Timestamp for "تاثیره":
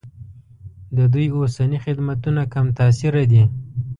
2.79-3.23